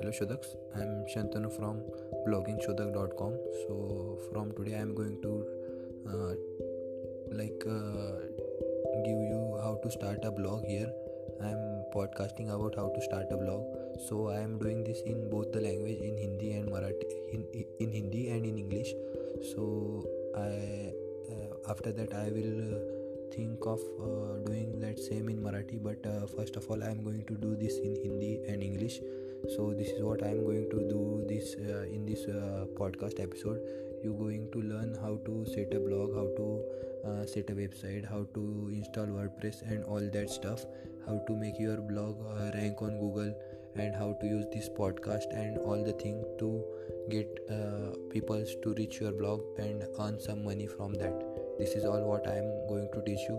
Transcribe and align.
Hello 0.00 0.12
Shodaks, 0.12 0.56
I'm 0.74 1.04
Shantanu 1.12 1.54
from 1.54 1.82
bloggingshodak.com. 2.26 3.32
So 3.62 4.18
from 4.32 4.52
today 4.52 4.78
I'm 4.78 4.94
going 4.94 5.20
to 5.20 5.32
uh, 6.08 6.32
like 7.30 7.62
uh, 7.68 8.12
give 9.04 9.20
you 9.32 9.60
how 9.62 9.78
to 9.82 9.90
start 9.90 10.24
a 10.24 10.30
blog 10.30 10.64
here. 10.64 10.90
I'm 11.42 11.84
podcasting 11.94 12.48
about 12.48 12.76
how 12.76 12.88
to 12.88 13.02
start 13.02 13.26
a 13.30 13.36
blog. 13.36 13.62
So 14.08 14.28
I 14.28 14.40
am 14.40 14.58
doing 14.58 14.84
this 14.84 15.02
in 15.02 15.28
both 15.28 15.52
the 15.52 15.60
language 15.60 15.98
in 15.98 16.16
Hindi 16.16 16.52
and 16.52 16.70
Marathi 16.70 17.34
in, 17.34 17.44
in 17.78 17.92
Hindi 17.92 18.30
and 18.30 18.46
in 18.46 18.56
English. 18.56 18.94
So 19.52 20.06
I 20.34 20.94
uh, 21.30 21.70
after 21.70 21.92
that 21.92 22.14
I 22.14 22.30
will 22.30 22.74
uh, 22.74 23.00
think 23.36 23.66
of 23.66 23.80
uh, 24.00 24.38
doing 24.46 24.80
that 24.80 24.98
same 24.98 25.28
in 25.28 25.42
Marathi 25.42 25.82
but 25.82 26.06
uh, 26.06 26.26
first 26.26 26.56
of 26.56 26.70
all 26.70 26.82
I 26.82 26.88
am 26.88 27.04
going 27.04 27.26
to 27.26 27.34
do 27.34 27.54
this 27.54 27.76
in 27.76 27.96
Hindi 27.96 28.40
and 28.48 28.62
English 28.62 28.98
so 29.48 29.72
this 29.76 29.88
is 29.88 30.02
what 30.02 30.22
I 30.22 30.28
am 30.28 30.44
going 30.44 30.68
to 30.70 30.78
do 30.88 31.24
this 31.28 31.54
uh, 31.54 31.82
in 31.82 32.06
this 32.06 32.26
uh, 32.26 32.66
podcast 32.74 33.20
episode. 33.20 33.60
You 34.02 34.14
are 34.14 34.18
going 34.18 34.50
to 34.52 34.60
learn 34.60 34.94
how 35.00 35.18
to 35.24 35.44
set 35.46 35.74
a 35.74 35.80
blog 35.80 36.14
how 36.14 36.28
to 36.36 36.62
uh, 37.04 37.26
set 37.26 37.50
a 37.50 37.54
website 37.54 38.08
how 38.08 38.26
to 38.34 38.70
install 38.72 39.06
WordPress 39.06 39.62
and 39.62 39.84
all 39.84 40.00
that 40.00 40.30
stuff 40.30 40.64
how 41.06 41.18
to 41.26 41.36
make 41.36 41.58
your 41.58 41.78
blog 41.78 42.16
uh, 42.26 42.50
rank 42.54 42.82
on 42.82 42.98
Google 42.98 43.34
and 43.76 43.94
how 43.94 44.16
to 44.20 44.26
use 44.26 44.46
this 44.52 44.68
podcast 44.68 45.32
and 45.32 45.58
all 45.58 45.82
the 45.84 45.92
thing 45.92 46.24
to 46.38 46.64
get 47.08 47.28
people 48.10 48.44
to 48.62 48.74
reach 48.74 49.00
your 49.00 49.12
blog 49.12 49.40
and 49.58 49.84
earn 50.00 50.18
some 50.18 50.44
money 50.44 50.66
from 50.66 50.94
that. 50.94 51.14
This 51.58 51.74
is 51.74 51.84
all 51.84 52.02
what 52.02 52.26
i 52.26 52.36
am 52.36 52.50
going 52.68 52.88
to 52.92 53.02
teach 53.02 53.20
you 53.28 53.36